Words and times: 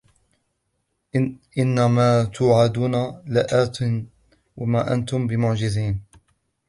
إن 1.57 1.85
ما 1.85 2.23
توعدون 2.23 3.21
لآت 3.25 3.77
وما 4.57 4.93
أنتم 4.93 5.27
بمعجزين 5.27 6.01